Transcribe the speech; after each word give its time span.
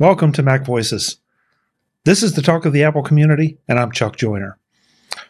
Welcome 0.00 0.30
to 0.34 0.44
Mac 0.44 0.64
Voices. 0.64 1.16
This 2.04 2.22
is 2.22 2.34
the 2.34 2.40
talk 2.40 2.64
of 2.64 2.72
the 2.72 2.84
Apple 2.84 3.02
community, 3.02 3.58
and 3.66 3.80
I'm 3.80 3.90
Chuck 3.90 4.14
Joiner. 4.14 4.56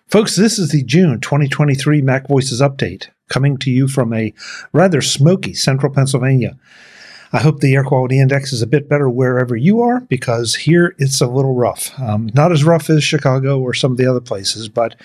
Folks, 0.09 0.37
this 0.37 0.59
is 0.59 0.69
the 0.69 0.85
June 0.85 1.21
2023 1.21 2.03
Mac 2.03 2.29
Voices 2.29 2.61
update, 2.61 3.09
coming 3.31 3.57
to 3.57 3.71
you 3.71 3.89
from 3.89 4.13
a 4.13 4.35
rather 4.75 5.01
smoky 5.01 5.55
central 5.55 5.91
Pennsylvania. 5.91 6.59
I 7.33 7.39
hope 7.39 7.61
the 7.61 7.75
air 7.75 7.83
quality 7.83 8.21
index 8.21 8.53
is 8.53 8.61
a 8.61 8.67
bit 8.67 8.91
better 8.91 9.09
wherever 9.09 9.57
you 9.57 9.81
are, 9.81 10.01
because 10.01 10.55
here 10.55 10.95
it's 10.99 11.23
a 11.23 11.27
little 11.27 11.55
rough. 11.55 11.99
Um, 11.99 12.29
not 12.35 12.53
as 12.53 12.63
rough 12.63 12.91
as 12.91 13.03
Chicago 13.03 13.59
or 13.59 13.73
some 13.73 13.93
of 13.93 13.97
the 13.97 14.07
other 14.07 14.21
places, 14.21 14.69
but 14.69 14.97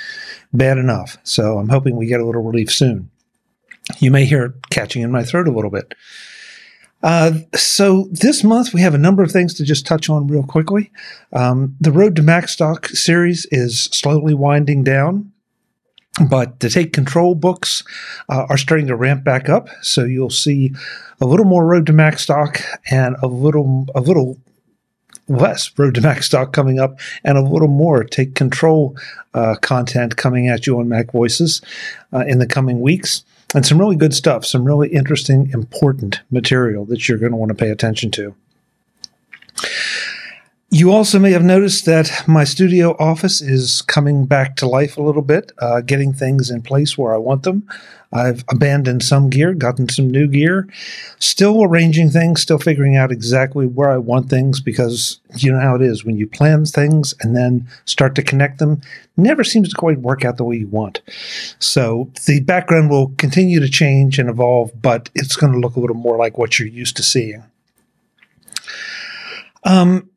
bad 0.51 0.77
enough. 0.77 1.17
So 1.23 1.57
I'm 1.57 1.69
hoping 1.69 1.95
we 1.95 2.07
get 2.07 2.19
a 2.19 2.25
little 2.25 2.43
relief 2.43 2.69
soon. 2.69 3.09
You 3.99 4.11
may 4.11 4.25
hear 4.25 4.43
it 4.43 4.69
catching 4.71 5.03
in 5.03 5.11
my 5.11 5.23
throat 5.23 5.47
a 5.47 5.53
little 5.53 5.71
bit. 5.71 5.93
Uh, 7.03 7.33
so 7.53 8.07
this 8.11 8.43
month 8.43 8.73
we 8.73 8.81
have 8.81 8.93
a 8.93 8.97
number 8.97 9.21
of 9.21 9.31
things 9.31 9.53
to 9.55 9.63
just 9.63 9.85
touch 9.85 10.09
on 10.09 10.27
real 10.27 10.43
quickly. 10.43 10.89
Um, 11.33 11.75
the 11.79 11.91
Road 11.91 12.15
to 12.15 12.21
Macstock 12.21 12.87
series 12.87 13.45
is 13.51 13.83
slowly 13.83 14.33
winding 14.33 14.83
down, 14.83 15.31
but 16.29 16.61
the 16.61 16.69
Take 16.69 16.93
Control 16.93 17.35
books 17.35 17.83
uh, 18.29 18.45
are 18.49 18.57
starting 18.57 18.87
to 18.87 18.95
ramp 18.95 19.25
back 19.25 19.49
up. 19.49 19.67
So 19.81 20.05
you'll 20.05 20.29
see 20.29 20.73
a 21.19 21.25
little 21.25 21.45
more 21.45 21.65
Road 21.65 21.85
to 21.87 21.93
Macstock 21.93 22.63
and 22.89 23.17
a 23.21 23.27
little 23.27 23.85
a 23.93 23.99
little 23.99 24.37
less 25.27 25.71
Road 25.77 25.95
to 25.95 26.01
Macstock 26.01 26.53
coming 26.53 26.79
up, 26.79 26.99
and 27.23 27.37
a 27.37 27.41
little 27.41 27.67
more 27.67 28.05
Take 28.05 28.35
Control 28.35 28.97
uh, 29.33 29.55
content 29.61 30.15
coming 30.15 30.47
at 30.47 30.67
you 30.67 30.79
on 30.79 30.87
Mac 30.87 31.11
Voices 31.11 31.61
uh, 32.13 32.23
in 32.27 32.39
the 32.39 32.47
coming 32.47 32.79
weeks 32.79 33.25
and 33.53 33.65
some 33.65 33.79
really 33.79 33.95
good 33.95 34.13
stuff, 34.13 34.45
some 34.45 34.65
really 34.65 34.89
interesting, 34.89 35.49
important 35.51 36.21
material 36.31 36.85
that 36.85 37.07
you're 37.07 37.17
going 37.17 37.31
to 37.31 37.37
want 37.37 37.49
to 37.49 37.55
pay 37.55 37.69
attention 37.69 38.11
to. 38.11 38.35
You 40.73 40.91
also 40.91 41.19
may 41.19 41.29
have 41.33 41.43
noticed 41.43 41.85
that 41.85 42.23
my 42.25 42.43
studio 42.45 42.95
office 42.97 43.41
is 43.41 43.83
coming 43.83 44.25
back 44.25 44.55
to 44.55 44.67
life 44.67 44.97
a 44.97 45.03
little 45.03 45.21
bit, 45.21 45.51
uh, 45.59 45.81
getting 45.81 46.13
things 46.13 46.49
in 46.49 46.63
place 46.63 46.97
where 46.97 47.13
I 47.13 47.17
want 47.17 47.43
them. 47.43 47.69
I've 48.11 48.43
abandoned 48.49 49.03
some 49.03 49.29
gear, 49.29 49.53
gotten 49.53 49.87
some 49.87 50.09
new 50.09 50.27
gear, 50.27 50.67
still 51.19 51.63
arranging 51.63 52.09
things, 52.09 52.41
still 52.41 52.57
figuring 52.57 52.95
out 52.95 53.11
exactly 53.11 53.67
where 53.67 53.91
I 53.91 53.97
want 53.97 54.31
things 54.31 54.61
because 54.61 55.19
you 55.35 55.51
know 55.51 55.59
how 55.59 55.75
it 55.75 55.83
is 55.83 56.03
when 56.03 56.17
you 56.17 56.25
plan 56.25 56.65
things 56.65 57.13
and 57.21 57.35
then 57.35 57.67
start 57.85 58.15
to 58.15 58.23
connect 58.23 58.57
them, 58.57 58.81
never 59.15 59.43
seems 59.43 59.69
to 59.69 59.75
quite 59.75 59.99
work 59.99 60.25
out 60.25 60.37
the 60.37 60.43
way 60.43 60.55
you 60.55 60.67
want. 60.69 61.01
So 61.59 62.09
the 62.25 62.39
background 62.39 62.89
will 62.89 63.09
continue 63.19 63.59
to 63.59 63.69
change 63.69 64.17
and 64.17 64.27
evolve, 64.27 64.71
but 64.81 65.11
it's 65.13 65.35
going 65.35 65.53
to 65.53 65.59
look 65.59 65.75
a 65.75 65.79
little 65.79 65.95
more 65.95 66.17
like 66.17 66.39
what 66.39 66.57
you're 66.57 66.67
used 66.67 66.97
to 66.97 67.03
seeing. 67.03 67.43
Um, 69.65 70.09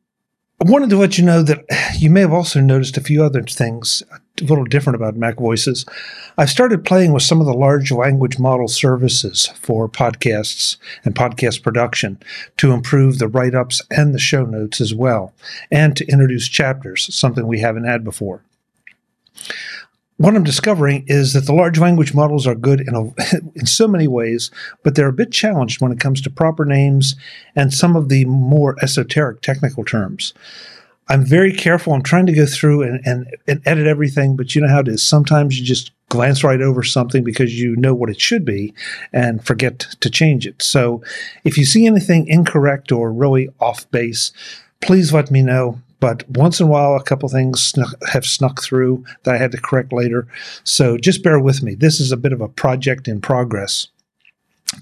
I 0.59 0.71
wanted 0.71 0.89
to 0.89 0.97
let 0.97 1.19
you 1.19 1.25
know 1.25 1.43
that 1.43 1.65
you 1.99 2.11
may 2.11 2.21
have 2.21 2.33
also 2.33 2.61
noticed 2.61 2.97
a 2.97 3.03
few 3.03 3.23
other 3.23 3.43
things 3.43 4.03
a 4.41 4.45
little 4.45 4.65
different 4.65 4.97
about 4.97 5.17
Mac 5.17 5.37
Voices. 5.37 5.87
I've 6.39 6.51
started 6.51 6.85
playing 6.85 7.12
with 7.12 7.23
some 7.23 7.41
of 7.41 7.47
the 7.47 7.55
large 7.55 7.91
language 7.91 8.39
model 8.39 8.69
services 8.69 9.47
for 9.61 9.89
podcasts 9.89 10.77
and 11.05 11.15
podcast 11.15 11.62
production 11.62 12.19
to 12.59 12.73
improve 12.73 13.19
the 13.19 13.29
write 13.29 13.55
ups 13.55 13.81
and 13.91 14.15
the 14.15 14.19
show 14.19 14.45
notes 14.45 14.81
as 14.81 14.95
well, 14.95 15.33
and 15.71 15.97
to 15.97 16.07
introduce 16.07 16.49
chapters, 16.49 17.15
something 17.15 17.47
we 17.47 17.61
haven't 17.61 17.84
had 17.84 18.05
before 18.05 18.43
what 20.19 20.34
I'm 20.34 20.45
discovering 20.45 21.05
is 21.06 21.34
that 21.34 21.47
the 21.47 21.53
large 21.53 21.78
language 21.78 22.14
models 22.14 22.47
are 22.47 22.55
good 22.55 22.81
in, 22.81 22.95
a, 22.95 23.05
in 23.55 23.67
so 23.67 23.86
many 23.86 24.09
ways, 24.09 24.50
but 24.83 24.95
they're 24.95 25.09
a 25.09 25.12
bit 25.12 25.31
challenged 25.31 25.81
when 25.81 25.92
it 25.92 26.00
comes 26.00 26.20
to 26.22 26.31
proper 26.31 26.64
names 26.64 27.17
and 27.55 27.72
some 27.72 27.97
of 27.97 28.09
the 28.09 28.25
more 28.25 28.77
esoteric 28.83 29.42
technical 29.42 29.84
terms. 29.84 30.33
I'm 31.09 31.25
very 31.25 31.53
careful. 31.53 31.92
I'm 31.92 32.03
trying 32.03 32.27
to 32.27 32.33
go 32.33 32.47
through 32.47 32.82
and, 32.82 33.00
and, 33.06 33.27
and 33.47 33.62
edit 33.65 33.87
everything, 33.87 34.37
but 34.37 34.54
you 34.54 34.60
know 34.60 34.69
how 34.69 34.81
it 34.81 34.88
is. 34.88 35.03
Sometimes 35.03 35.59
you 35.59 35.65
just 35.65 35.93
glance 36.09 36.43
right 36.43 36.60
over 36.60 36.83
something 36.83 37.22
because 37.22 37.59
you 37.59 37.77
know 37.77 37.94
what 37.94 38.10
it 38.10 38.21
should 38.21 38.44
be 38.44 38.75
and 39.12 39.44
forget 39.44 39.81
to 40.00 40.10
change 40.10 40.47
it. 40.47 40.62
So 40.62 41.03
if 41.44 41.59
you 41.59 41.65
see 41.65 41.87
anything 41.87 42.27
incorrect 42.27 42.91
or 42.91 43.12
really 43.12 43.48
off 43.60 43.88
base, 43.91 44.33
please 44.81 45.12
let 45.12 45.31
me 45.31 45.43
know 45.43 45.81
but 46.01 46.29
once 46.31 46.61
in 46.61 46.67
a 46.67 46.71
while, 46.71 46.95
a 46.95 47.03
couple 47.03 47.29
things 47.29 47.62
snuck, 47.62 47.95
have 48.09 48.25
snuck 48.25 48.62
through 48.62 49.05
that 49.23 49.34
I 49.34 49.39
had 49.39 49.53
to 49.53 49.61
correct 49.61 49.93
later. 49.93 50.27
So 50.65 50.99
just 50.99 51.23
bear 51.23 51.39
with 51.41 51.62
me. 51.62 51.75
This 51.75 52.01
is 52.01 52.12
a 52.12 52.17
bit 52.17 52.33
of 52.33 52.41
a 52.41 52.49
project 52.49 53.09
in 53.09 53.21
progress 53.21 53.89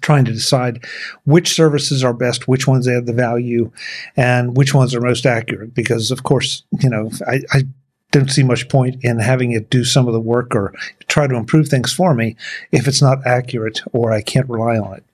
trying 0.01 0.25
to 0.25 0.33
decide 0.33 0.85
which 1.25 1.53
services 1.53 2.03
are 2.03 2.15
best, 2.15 2.49
which 2.49 2.67
ones 2.67 2.89
add 2.89 3.07
the 3.07 3.13
value, 3.13 3.71
and 4.17 4.57
which 4.57 4.75
ones 4.75 4.95
are 4.95 5.01
most 5.01 5.27
accurate. 5.27 5.75
Because, 5.75 6.11
of 6.11 6.23
course, 6.23 6.65
you 6.81 6.89
know, 6.89 7.11
I, 7.27 7.41
I 7.53 7.63
don't 8.11 8.31
see 8.31 8.43
much 8.43 8.69
point 8.69 9.03
in 9.03 9.19
having 9.19 9.53
it 9.53 9.71
do 9.71 9.85
some 9.85 10.07
of 10.07 10.15
the 10.15 10.21
work 10.21 10.55
or 10.55 10.73
try 11.09 11.27
to 11.27 11.35
improve 11.35 11.69
things 11.69 11.93
for 11.93 12.15
me 12.15 12.37
if 12.73 12.87
it's 12.89 13.03
not 13.03 13.27
accurate 13.27 13.83
or 13.93 14.13
I 14.13 14.23
can't 14.23 14.49
rely 14.49 14.79
on 14.79 14.95
it. 14.95 15.05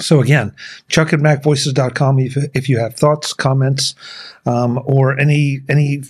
So 0.00 0.20
again, 0.20 0.54
chuck 0.88 1.12
at 1.12 1.20
macvoices.com 1.20 2.18
if, 2.18 2.36
if 2.54 2.68
you 2.68 2.78
have 2.78 2.94
thoughts, 2.94 3.32
comments, 3.32 3.94
um, 4.46 4.80
or 4.84 5.18
any 5.18 5.60
any 5.68 6.02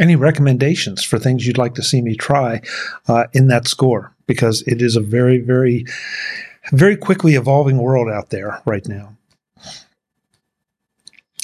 any 0.00 0.16
recommendations 0.16 1.02
for 1.02 1.18
things 1.18 1.46
you'd 1.46 1.58
like 1.58 1.74
to 1.74 1.82
see 1.82 2.00
me 2.00 2.14
try 2.14 2.60
uh, 3.08 3.24
in 3.32 3.48
that 3.48 3.66
score 3.66 4.14
because 4.26 4.62
it 4.62 4.82
is 4.82 4.96
a 4.96 5.00
very 5.00 5.38
very 5.38 5.84
very 6.72 6.96
quickly 6.96 7.34
evolving 7.34 7.78
world 7.78 8.08
out 8.08 8.30
there 8.30 8.60
right 8.64 8.86
now. 8.86 9.16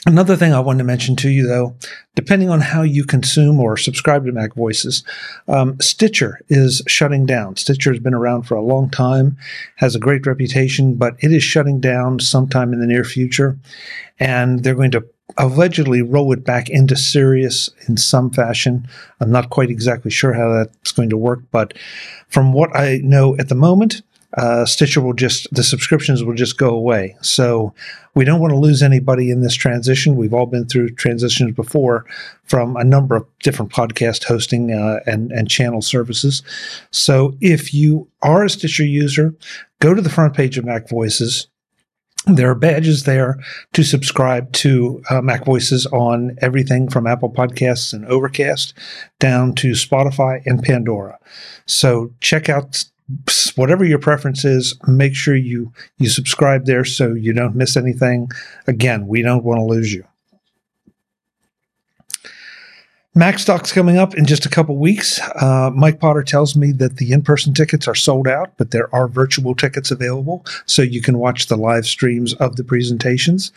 Another 0.06 0.36
thing 0.36 0.52
I 0.52 0.60
wanted 0.60 0.78
to 0.78 0.84
mention 0.84 1.16
to 1.16 1.30
you, 1.30 1.46
though, 1.46 1.76
depending 2.14 2.50
on 2.50 2.60
how 2.60 2.82
you 2.82 3.04
consume 3.04 3.58
or 3.58 3.78
subscribe 3.78 4.26
to 4.26 4.32
Mac 4.32 4.54
Voices, 4.54 5.02
um, 5.48 5.80
Stitcher 5.80 6.40
is 6.48 6.82
shutting 6.86 7.24
down. 7.24 7.56
Stitcher 7.56 7.90
has 7.90 8.00
been 8.00 8.12
around 8.12 8.42
for 8.42 8.54
a 8.54 8.62
long 8.62 8.90
time, 8.90 9.38
has 9.76 9.94
a 9.94 10.00
great 10.00 10.26
reputation, 10.26 10.96
but 10.96 11.14
it 11.20 11.32
is 11.32 11.42
shutting 11.42 11.80
down 11.80 12.20
sometime 12.20 12.74
in 12.74 12.80
the 12.80 12.86
near 12.86 13.04
future. 13.04 13.58
And 14.20 14.62
they're 14.62 14.74
going 14.74 14.90
to 14.90 15.06
allegedly 15.38 16.02
roll 16.02 16.34
it 16.34 16.44
back 16.44 16.68
into 16.68 16.96
Sirius 16.96 17.70
in 17.88 17.96
some 17.96 18.30
fashion. 18.30 18.86
I'm 19.20 19.30
not 19.30 19.48
quite 19.48 19.70
exactly 19.70 20.10
sure 20.10 20.34
how 20.34 20.52
that's 20.52 20.92
going 20.92 21.10
to 21.10 21.16
work, 21.16 21.40
but 21.50 21.72
from 22.28 22.52
what 22.52 22.76
I 22.76 22.98
know 23.02 23.36
at 23.38 23.48
the 23.48 23.54
moment, 23.54 24.02
uh, 24.36 24.64
Stitcher 24.64 25.00
will 25.00 25.12
just 25.12 25.46
the 25.52 25.62
subscriptions 25.62 26.24
will 26.24 26.34
just 26.34 26.58
go 26.58 26.70
away. 26.70 27.16
So 27.20 27.72
we 28.14 28.24
don't 28.24 28.40
want 28.40 28.52
to 28.52 28.58
lose 28.58 28.82
anybody 28.82 29.30
in 29.30 29.42
this 29.42 29.54
transition. 29.54 30.16
We've 30.16 30.34
all 30.34 30.46
been 30.46 30.66
through 30.66 30.90
transitions 30.90 31.54
before 31.54 32.04
from 32.44 32.76
a 32.76 32.84
number 32.84 33.16
of 33.16 33.26
different 33.40 33.72
podcast 33.72 34.24
hosting 34.24 34.72
uh, 34.72 35.00
and 35.06 35.30
and 35.32 35.48
channel 35.48 35.82
services. 35.82 36.42
So 36.90 37.36
if 37.40 37.72
you 37.72 38.08
are 38.22 38.44
a 38.44 38.50
Stitcher 38.50 38.84
user, 38.84 39.34
go 39.80 39.94
to 39.94 40.02
the 40.02 40.10
front 40.10 40.34
page 40.34 40.58
of 40.58 40.64
Mac 40.64 40.88
Voices. 40.88 41.48
There 42.26 42.50
are 42.50 42.54
badges 42.54 43.02
there 43.02 43.38
to 43.74 43.82
subscribe 43.82 44.50
to 44.54 45.02
uh, 45.10 45.20
Mac 45.20 45.44
Voices 45.44 45.84
on 45.86 46.36
everything 46.40 46.88
from 46.88 47.06
Apple 47.06 47.30
Podcasts 47.30 47.92
and 47.92 48.06
Overcast 48.06 48.72
down 49.20 49.54
to 49.56 49.72
Spotify 49.72 50.40
and 50.46 50.62
Pandora. 50.62 51.18
So 51.66 52.12
check 52.20 52.48
out 52.48 52.82
whatever 53.56 53.84
your 53.84 53.98
preference 53.98 54.44
is, 54.44 54.78
make 54.86 55.14
sure 55.14 55.36
you 55.36 55.72
you 55.98 56.08
subscribe 56.08 56.66
there 56.66 56.84
so 56.84 57.12
you 57.12 57.32
don't 57.32 57.56
miss 57.56 57.76
anything. 57.76 58.30
Again, 58.66 59.06
we 59.06 59.22
don't 59.22 59.44
want 59.44 59.58
to 59.58 59.64
lose 59.64 59.92
you. 59.92 60.04
Macstock's 63.16 63.70
coming 63.70 63.96
up 63.96 64.16
in 64.16 64.26
just 64.26 64.44
a 64.44 64.48
couple 64.48 64.76
weeks. 64.76 65.20
Uh, 65.40 65.70
Mike 65.72 66.00
Potter 66.00 66.24
tells 66.24 66.56
me 66.56 66.72
that 66.72 66.96
the 66.96 67.12
in 67.12 67.22
person 67.22 67.54
tickets 67.54 67.86
are 67.86 67.94
sold 67.94 68.26
out, 68.26 68.50
but 68.56 68.72
there 68.72 68.92
are 68.92 69.06
virtual 69.06 69.54
tickets 69.54 69.92
available 69.92 70.44
so 70.66 70.82
you 70.82 71.00
can 71.00 71.18
watch 71.18 71.46
the 71.46 71.56
live 71.56 71.86
streams 71.86 72.34
of 72.34 72.56
the 72.56 72.64
presentations. 72.64 73.52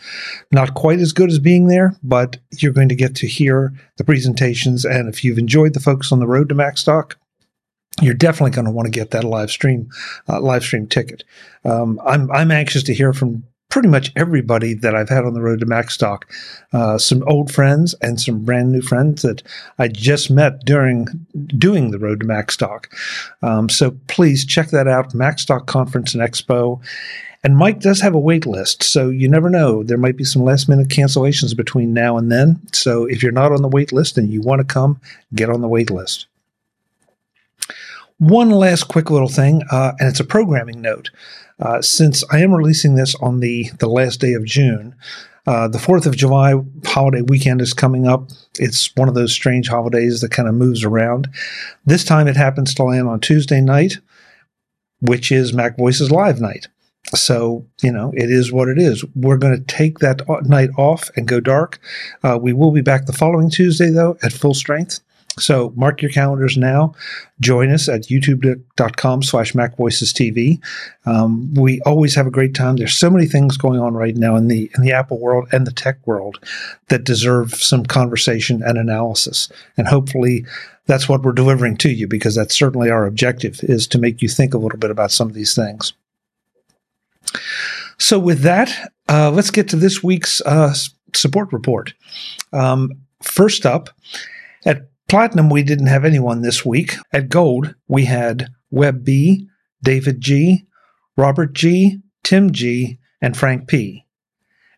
Not 0.52 0.74
quite 0.74 1.00
as 1.00 1.12
good 1.12 1.28
as 1.28 1.40
being 1.40 1.66
there, 1.66 1.96
but 2.04 2.36
you're 2.52 2.72
going 2.72 2.88
to 2.88 2.94
get 2.94 3.16
to 3.16 3.26
hear 3.26 3.72
the 3.96 4.04
presentations. 4.04 4.84
And 4.84 5.08
if 5.08 5.24
you've 5.24 5.38
enjoyed 5.38 5.74
the 5.74 5.80
folks 5.80 6.12
on 6.12 6.20
the 6.20 6.28
road 6.28 6.48
to 6.50 6.54
Macstock, 6.54 7.14
you're 8.00 8.14
definitely 8.14 8.50
going 8.50 8.64
to 8.64 8.70
want 8.70 8.86
to 8.86 8.90
get 8.90 9.10
that 9.10 9.24
live 9.24 9.50
stream 9.50 9.90
uh, 10.28 10.40
live 10.40 10.62
stream 10.62 10.86
ticket. 10.86 11.24
Um, 11.64 12.00
I'm 12.04 12.30
I'm 12.30 12.50
anxious 12.50 12.82
to 12.84 12.94
hear 12.94 13.12
from 13.12 13.44
pretty 13.68 13.88
much 13.88 14.10
everybody 14.16 14.72
that 14.74 14.94
I've 14.94 15.08
had 15.08 15.24
on 15.24 15.34
the 15.34 15.42
road 15.42 15.60
to 15.60 15.66
Macstock. 15.66 16.22
Uh, 16.72 16.96
some 16.96 17.22
old 17.26 17.52
friends 17.52 17.94
and 18.00 18.20
some 18.20 18.44
brand 18.44 18.72
new 18.72 18.80
friends 18.80 19.22
that 19.22 19.42
I 19.78 19.88
just 19.88 20.30
met 20.30 20.64
during 20.64 21.06
doing 21.58 21.90
the 21.90 21.98
road 21.98 22.20
to 22.20 22.26
Macstock. 22.26 22.86
Um, 23.42 23.68
so 23.68 23.92
please 24.06 24.46
check 24.46 24.70
that 24.70 24.88
out, 24.88 25.12
Macstock 25.12 25.66
Conference 25.66 26.14
and 26.14 26.22
Expo. 26.22 26.80
And 27.44 27.56
Mike 27.56 27.80
does 27.80 28.00
have 28.00 28.14
a 28.14 28.18
wait 28.18 28.46
list, 28.46 28.82
so 28.82 29.10
you 29.10 29.28
never 29.28 29.48
know. 29.48 29.84
There 29.84 29.96
might 29.96 30.16
be 30.16 30.24
some 30.24 30.42
last 30.42 30.68
minute 30.68 30.88
cancellations 30.88 31.56
between 31.56 31.94
now 31.94 32.16
and 32.16 32.32
then. 32.32 32.60
So 32.72 33.04
if 33.04 33.22
you're 33.22 33.30
not 33.30 33.52
on 33.52 33.62
the 33.62 33.68
wait 33.68 33.92
list 33.92 34.18
and 34.18 34.28
you 34.28 34.40
want 34.40 34.60
to 34.60 34.64
come, 34.64 35.00
get 35.34 35.48
on 35.48 35.60
the 35.60 35.68
wait 35.68 35.90
list. 35.90 36.26
One 38.18 38.50
last 38.50 38.84
quick 38.88 39.10
little 39.10 39.28
thing, 39.28 39.62
uh, 39.70 39.92
and 39.98 40.08
it's 40.08 40.20
a 40.20 40.24
programming 40.24 40.80
note. 40.80 41.10
Uh, 41.60 41.82
since 41.82 42.24
I 42.30 42.38
am 42.40 42.52
releasing 42.52 42.94
this 42.94 43.14
on 43.16 43.40
the, 43.40 43.70
the 43.78 43.88
last 43.88 44.20
day 44.20 44.32
of 44.34 44.44
June, 44.44 44.94
Uh, 45.46 45.66
the 45.66 45.78
4th 45.78 46.04
of 46.04 46.14
July 46.14 46.52
holiday 46.84 47.22
weekend 47.22 47.62
is 47.62 47.72
coming 47.72 48.06
up. 48.06 48.28
It's 48.58 48.94
one 48.96 49.08
of 49.08 49.14
those 49.14 49.32
strange 49.32 49.66
holidays 49.68 50.20
that 50.20 50.30
kind 50.30 50.46
of 50.46 50.54
moves 50.54 50.84
around. 50.84 51.26
This 51.86 52.04
time 52.04 52.28
it 52.28 52.36
happens 52.36 52.74
to 52.74 52.82
land 52.82 53.08
on 53.08 53.18
Tuesday 53.20 53.62
night, 53.62 53.94
which 55.00 55.32
is 55.32 55.54
Mac 55.54 55.78
Voices 55.78 56.10
Live 56.10 56.38
night. 56.38 56.68
So, 57.14 57.64
you 57.82 57.90
know, 57.90 58.12
it 58.14 58.30
is 58.30 58.52
what 58.52 58.68
it 58.68 58.76
is. 58.78 59.02
We're 59.14 59.38
going 59.38 59.56
to 59.56 59.64
take 59.64 60.00
that 60.00 60.20
night 60.44 60.68
off 60.76 61.08
and 61.16 61.26
go 61.26 61.40
dark. 61.40 61.78
Uh, 62.22 62.38
we 62.38 62.52
will 62.52 62.70
be 62.72 62.82
back 62.82 63.06
the 63.06 63.14
following 63.14 63.48
Tuesday, 63.48 63.88
though, 63.88 64.18
at 64.22 64.34
full 64.34 64.52
strength. 64.52 65.00
So 65.38 65.72
mark 65.76 66.02
your 66.02 66.10
calendars 66.10 66.56
now. 66.56 66.94
Join 67.40 67.70
us 67.70 67.88
at 67.88 68.02
youtube.com 68.02 69.22
slash 69.22 69.52
macvoicestv. 69.52 70.60
Um, 71.06 71.54
we 71.54 71.80
always 71.82 72.14
have 72.14 72.26
a 72.26 72.30
great 72.30 72.54
time. 72.54 72.76
There's 72.76 72.96
so 72.96 73.10
many 73.10 73.26
things 73.26 73.56
going 73.56 73.80
on 73.80 73.94
right 73.94 74.16
now 74.16 74.36
in 74.36 74.48
the 74.48 74.70
in 74.76 74.82
the 74.82 74.92
Apple 74.92 75.18
world 75.18 75.48
and 75.52 75.66
the 75.66 75.72
tech 75.72 76.04
world 76.06 76.38
that 76.88 77.04
deserve 77.04 77.54
some 77.54 77.84
conversation 77.84 78.62
and 78.62 78.78
analysis. 78.78 79.48
And 79.76 79.88
hopefully 79.88 80.44
that's 80.86 81.08
what 81.08 81.22
we're 81.22 81.32
delivering 81.32 81.76
to 81.78 81.90
you 81.90 82.08
because 82.08 82.34
that's 82.34 82.58
certainly 82.58 82.90
our 82.90 83.06
objective 83.06 83.60
is 83.62 83.86
to 83.88 83.98
make 83.98 84.22
you 84.22 84.28
think 84.28 84.54
a 84.54 84.58
little 84.58 84.78
bit 84.78 84.90
about 84.90 85.12
some 85.12 85.28
of 85.28 85.34
these 85.34 85.54
things. 85.54 85.92
So 87.98 88.18
with 88.18 88.40
that, 88.40 88.90
uh, 89.08 89.30
let's 89.30 89.50
get 89.50 89.68
to 89.68 89.76
this 89.76 90.02
week's 90.02 90.40
uh, 90.42 90.72
support 91.14 91.52
report. 91.52 91.92
Um, 92.52 92.92
first 93.22 93.66
up, 93.66 93.90
Platinum, 95.08 95.48
we 95.48 95.62
didn't 95.62 95.86
have 95.86 96.04
anyone 96.04 96.42
this 96.42 96.66
week. 96.66 96.96
At 97.14 97.30
Gold, 97.30 97.74
we 97.88 98.04
had 98.04 98.48
Web 98.70 99.04
B, 99.04 99.48
David 99.82 100.20
G, 100.20 100.66
Robert 101.16 101.54
G, 101.54 102.00
Tim 102.22 102.52
G, 102.52 102.98
and 103.22 103.34
Frank 103.34 103.66
P. 103.68 104.04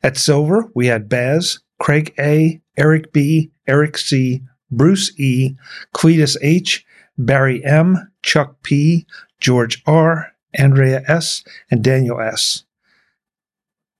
At 0.04 0.16
Silver, 0.16 0.70
we 0.72 0.86
had 0.86 1.08
Baz, 1.08 1.58
Craig 1.80 2.14
A, 2.16 2.60
Eric 2.76 3.12
B, 3.12 3.50
Eric 3.66 3.98
C, 3.98 4.42
Bruce 4.70 5.12
E, 5.18 5.56
Cletus 5.92 6.36
H, 6.42 6.86
Barry 7.18 7.64
M, 7.64 8.12
Chuck 8.22 8.62
P, 8.62 9.06
George 9.40 9.82
R, 9.84 10.32
Andrea 10.54 11.02
S, 11.08 11.42
and 11.72 11.82
Daniel 11.82 12.20
S. 12.20 12.64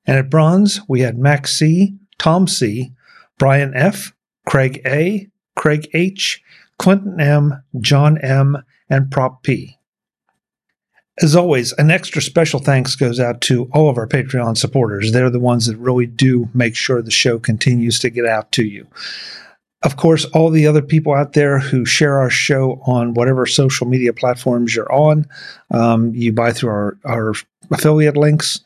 And 0.06 0.16
at 0.16 0.30
Bronze, 0.30 0.80
we 0.88 1.00
had 1.00 1.18
Max 1.18 1.52
C, 1.54 1.96
Tom 2.18 2.46
C, 2.46 2.92
Brian 3.36 3.74
F, 3.74 4.14
Craig 4.46 4.80
A, 4.86 5.28
Craig 5.60 5.90
H., 5.92 6.42
Clinton 6.78 7.20
M., 7.20 7.62
John 7.80 8.16
M., 8.16 8.64
and 8.88 9.10
Prop 9.10 9.42
P. 9.42 9.76
As 11.20 11.36
always, 11.36 11.72
an 11.74 11.90
extra 11.90 12.22
special 12.22 12.60
thanks 12.60 12.96
goes 12.96 13.20
out 13.20 13.42
to 13.42 13.68
all 13.74 13.90
of 13.90 13.98
our 13.98 14.08
Patreon 14.08 14.56
supporters. 14.56 15.12
They're 15.12 15.28
the 15.28 15.38
ones 15.38 15.66
that 15.66 15.76
really 15.76 16.06
do 16.06 16.48
make 16.54 16.74
sure 16.76 17.02
the 17.02 17.10
show 17.10 17.38
continues 17.38 17.98
to 17.98 18.08
get 18.08 18.24
out 18.24 18.52
to 18.52 18.64
you. 18.64 18.86
Of 19.82 19.98
course, 19.98 20.24
all 20.24 20.48
the 20.48 20.66
other 20.66 20.80
people 20.80 21.12
out 21.12 21.34
there 21.34 21.58
who 21.58 21.84
share 21.84 22.18
our 22.18 22.30
show 22.30 22.80
on 22.86 23.12
whatever 23.12 23.44
social 23.44 23.86
media 23.86 24.14
platforms 24.14 24.74
you're 24.74 24.90
on, 24.90 25.26
um, 25.72 26.14
you 26.14 26.32
buy 26.32 26.54
through 26.54 26.70
our, 26.70 26.96
our 27.04 27.34
affiliate 27.70 28.16
links, 28.16 28.60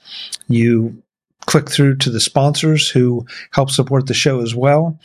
you 0.46 1.02
click 1.46 1.70
through 1.70 1.96
to 1.96 2.10
the 2.10 2.20
sponsors 2.20 2.88
who 2.88 3.26
help 3.52 3.70
support 3.70 4.06
the 4.06 4.14
show 4.14 4.40
as 4.40 4.54
well. 4.54 4.98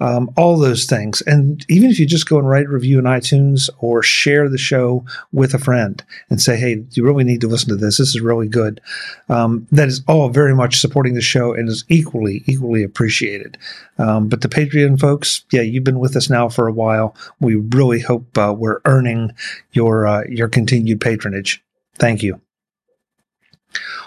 Um, 0.00 0.30
all 0.36 0.58
those 0.58 0.84
things. 0.84 1.22
And 1.22 1.64
even 1.68 1.90
if 1.90 2.00
you 2.00 2.06
just 2.06 2.28
go 2.28 2.38
and 2.38 2.48
write 2.48 2.66
a 2.66 2.70
review 2.70 2.98
in 2.98 3.04
iTunes 3.04 3.70
or 3.78 4.02
share 4.02 4.48
the 4.48 4.58
show 4.58 5.04
with 5.32 5.54
a 5.54 5.58
friend 5.58 6.02
and 6.28 6.40
say, 6.40 6.56
hey, 6.56 6.84
you 6.92 7.04
really 7.04 7.22
need 7.22 7.40
to 7.42 7.46
listen 7.46 7.68
to 7.68 7.76
this. 7.76 7.98
This 7.98 8.08
is 8.08 8.20
really 8.20 8.48
good. 8.48 8.80
Um, 9.28 9.66
that 9.70 9.88
is 9.88 10.02
all 10.08 10.28
very 10.28 10.54
much 10.54 10.80
supporting 10.80 11.14
the 11.14 11.20
show 11.20 11.52
and 11.52 11.68
is 11.68 11.84
equally, 11.88 12.42
equally 12.46 12.82
appreciated. 12.82 13.58
Um, 13.98 14.28
but 14.28 14.40
the 14.40 14.48
Patreon 14.48 14.98
folks, 14.98 15.44
yeah, 15.52 15.62
you've 15.62 15.84
been 15.84 16.00
with 16.00 16.16
us 16.16 16.28
now 16.28 16.48
for 16.48 16.66
a 16.66 16.72
while. 16.72 17.14
We 17.38 17.54
really 17.54 18.00
hope 18.00 18.36
uh, 18.36 18.54
we're 18.56 18.80
earning 18.84 19.32
your, 19.72 20.06
uh, 20.06 20.24
your 20.28 20.48
continued 20.48 21.00
patronage. 21.00 21.62
Thank 21.98 22.22
you. 22.22 22.40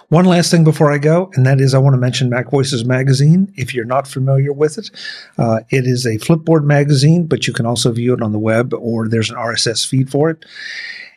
One 0.10 0.26
last 0.26 0.52
thing 0.52 0.64
before 0.64 0.92
I 0.92 1.00
go, 1.00 1.32
and 1.34 1.46
that 1.46 1.60
is 1.60 1.74
I 1.74 1.80
want 1.80 1.96
to 1.96 2.00
mention 2.00 2.30
Mac 2.30 2.52
Voices 2.52 2.86
Magazine. 2.86 3.52
If 3.56 3.74
you're 3.74 3.86
not 3.86 4.08
familiar 4.08 4.54
with 4.54 4.78
it, 4.78 4.92
uh, 5.38 5.62
it 5.70 5.86
is 5.86 6.06
a 6.06 6.20
Flipboard 6.20 6.64
magazine, 6.64 7.26
but 7.26 7.48
you 7.48 7.54
can 7.54 7.66
also 7.66 7.92
view 7.92 8.14
it 8.14 8.22
on 8.22 8.32
the 8.32 8.40
web 8.40 8.74
or 8.74 9.08
there's 9.08 9.32
an 9.32 9.36
RSS 9.36 9.88
feed 9.88 10.12
for 10.12 10.30
it. 10.30 10.46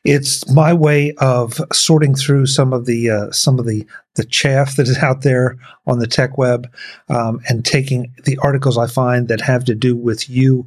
It's 0.05 0.51
my 0.51 0.73
way 0.73 1.13
of 1.19 1.61
sorting 1.73 2.15
through 2.15 2.47
some 2.47 2.73
of 2.73 2.87
the 2.87 3.11
uh, 3.11 3.31
some 3.31 3.59
of 3.59 3.67
the 3.67 3.87
the 4.15 4.25
chaff 4.25 4.77
that 4.77 4.89
is 4.89 4.99
out 4.99 5.23
there 5.23 5.59
on 5.87 5.99
the 5.99 6.07
tech 6.07 6.39
web, 6.39 6.73
um, 7.09 7.41
and 7.49 7.65
taking 7.65 8.13
the 8.25 8.39
articles 8.39 8.79
I 8.79 8.87
find 8.87 9.29
that 9.29 9.41
have 9.43 9.65
to 9.67 9.75
do 9.75 9.95
with 9.95 10.31
you 10.31 10.67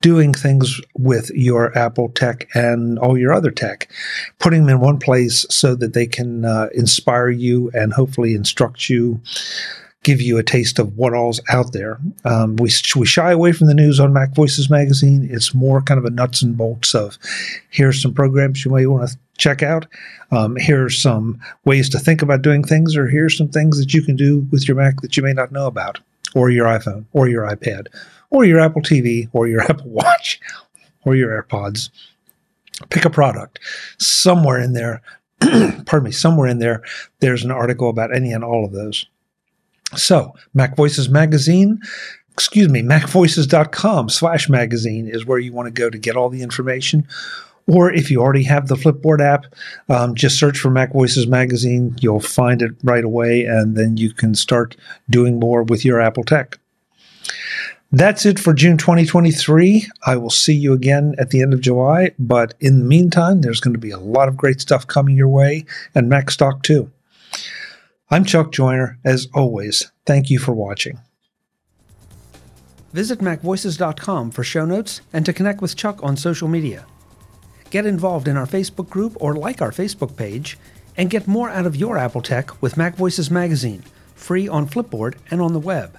doing 0.00 0.32
things 0.32 0.80
with 0.96 1.30
your 1.30 1.76
Apple 1.76 2.10
tech 2.10 2.48
and 2.54 2.98
all 2.98 3.18
your 3.18 3.32
other 3.32 3.50
tech, 3.50 3.90
putting 4.38 4.66
them 4.66 4.76
in 4.76 4.80
one 4.80 4.98
place 4.98 5.44
so 5.50 5.74
that 5.74 5.92
they 5.92 6.06
can 6.06 6.44
uh, 6.44 6.68
inspire 6.72 7.30
you 7.30 7.70
and 7.74 7.92
hopefully 7.92 8.34
instruct 8.34 8.88
you, 8.88 9.20
give 10.04 10.20
you 10.20 10.38
a 10.38 10.42
taste 10.42 10.78
of 10.78 10.96
what 10.96 11.14
all's 11.14 11.40
out 11.50 11.72
there. 11.72 11.98
Um, 12.24 12.56
we, 12.56 12.70
we 12.94 13.06
shy 13.06 13.32
away 13.32 13.52
from 13.52 13.66
the 13.66 13.74
news 13.74 13.98
on 13.98 14.12
Mac 14.12 14.34
Voices 14.34 14.70
magazine. 14.70 15.26
It's 15.30 15.52
more 15.52 15.82
kind 15.82 15.98
of 15.98 16.04
a 16.04 16.10
nuts 16.10 16.42
and 16.42 16.56
bolts 16.56 16.94
of 16.94 17.18
here's 17.70 18.00
some 18.00 18.14
programs 18.14 18.64
you 18.64 18.70
may 18.70 18.86
want 18.86 19.10
to 19.10 19.18
check 19.36 19.62
out. 19.62 19.86
Um, 20.30 20.56
here's 20.56 21.00
some 21.00 21.40
ways 21.64 21.88
to 21.90 21.98
think 21.98 22.22
about 22.22 22.42
doing 22.42 22.62
things, 22.62 22.96
or 22.96 23.08
here's 23.08 23.36
some 23.36 23.48
things 23.48 23.78
that 23.80 23.94
you 23.94 24.02
can 24.02 24.14
do 24.14 24.46
with 24.52 24.68
your 24.68 24.76
Mac 24.76 25.00
that 25.00 25.16
you 25.16 25.22
may 25.22 25.32
not 25.32 25.52
know 25.52 25.66
about, 25.66 25.98
or 26.34 26.50
your 26.50 26.66
iPhone, 26.66 27.06
or 27.12 27.28
your 27.28 27.44
iPad, 27.44 27.86
or 28.30 28.44
your 28.44 28.60
Apple 28.60 28.82
TV 28.82 29.28
or 29.32 29.46
your 29.48 29.62
Apple 29.70 29.90
Watch 29.90 30.40
or 31.04 31.14
your 31.14 31.42
AirPods. 31.42 31.90
Pick 32.90 33.04
a 33.04 33.10
product. 33.10 33.58
Somewhere 33.98 34.60
in 34.60 34.72
there, 34.72 35.02
pardon 35.40 36.04
me, 36.04 36.12
somewhere 36.12 36.48
in 36.48 36.58
there, 36.58 36.82
there's 37.20 37.44
an 37.44 37.50
article 37.50 37.88
about 37.88 38.14
any 38.14 38.32
and 38.32 38.44
all 38.44 38.64
of 38.64 38.72
those. 38.72 39.06
So, 39.96 40.34
Mac 40.54 40.76
Voices 40.76 41.08
Magazine, 41.08 41.80
excuse 42.32 42.68
me, 42.68 42.82
macvoices.com 42.82 44.10
slash 44.10 44.48
magazine 44.48 45.08
is 45.08 45.26
where 45.26 45.38
you 45.38 45.52
want 45.52 45.66
to 45.66 45.72
go 45.72 45.90
to 45.90 45.98
get 45.98 46.16
all 46.16 46.28
the 46.28 46.42
information. 46.42 47.06
Or 47.66 47.92
if 47.92 48.10
you 48.10 48.20
already 48.20 48.44
have 48.44 48.68
the 48.68 48.76
Flipboard 48.76 49.20
app, 49.20 49.46
um, 49.88 50.14
just 50.14 50.38
search 50.38 50.58
for 50.58 50.70
Mac 50.70 50.92
Voices 50.92 51.26
Magazine. 51.26 51.96
You'll 52.00 52.20
find 52.20 52.62
it 52.62 52.72
right 52.82 53.04
away, 53.04 53.44
and 53.44 53.76
then 53.76 53.96
you 53.96 54.12
can 54.12 54.34
start 54.34 54.76
doing 55.10 55.38
more 55.38 55.62
with 55.62 55.84
your 55.84 56.00
Apple 56.00 56.24
tech. 56.24 56.58
That's 57.90 58.26
it 58.26 58.38
for 58.38 58.52
June 58.52 58.76
2023. 58.76 59.88
I 60.04 60.16
will 60.16 60.28
see 60.28 60.52
you 60.52 60.74
again 60.74 61.14
at 61.18 61.30
the 61.30 61.40
end 61.40 61.54
of 61.54 61.62
July, 61.62 62.12
but 62.18 62.52
in 62.60 62.80
the 62.80 62.84
meantime, 62.84 63.40
there's 63.40 63.60
going 63.60 63.72
to 63.72 63.80
be 63.80 63.90
a 63.90 63.98
lot 63.98 64.28
of 64.28 64.36
great 64.36 64.60
stuff 64.60 64.86
coming 64.86 65.16
your 65.16 65.28
way 65.28 65.64
and 65.94 66.06
Mac 66.06 66.30
Stock 66.30 66.62
too. 66.62 66.90
I'm 68.10 68.26
Chuck 68.26 68.52
Joiner. 68.52 68.98
As 69.04 69.28
always, 69.32 69.90
thank 70.04 70.28
you 70.28 70.38
for 70.38 70.52
watching. 70.52 70.98
Visit 72.92 73.20
MacVoices.com 73.20 74.32
for 74.32 74.44
show 74.44 74.66
notes 74.66 75.00
and 75.10 75.24
to 75.24 75.32
connect 75.32 75.62
with 75.62 75.74
Chuck 75.76 76.02
on 76.02 76.16
social 76.18 76.48
media. 76.48 76.84
Get 77.70 77.86
involved 77.86 78.28
in 78.28 78.36
our 78.36 78.46
Facebook 78.46 78.90
group 78.90 79.16
or 79.18 79.34
like 79.34 79.62
our 79.62 79.72
Facebook 79.72 80.14
page, 80.14 80.58
and 80.96 81.08
get 81.08 81.26
more 81.26 81.48
out 81.48 81.64
of 81.64 81.76
your 81.76 81.96
Apple 81.96 82.22
tech 82.22 82.60
with 82.60 82.76
Mac 82.76 82.96
Voices 82.96 83.30
Magazine, 83.30 83.84
free 84.14 84.46
on 84.46 84.66
Flipboard 84.66 85.14
and 85.30 85.40
on 85.40 85.52
the 85.54 85.58
web. 85.58 85.98